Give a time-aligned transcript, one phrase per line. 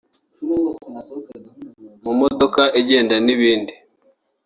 [2.03, 3.73] mu modoka igenda n’ibindi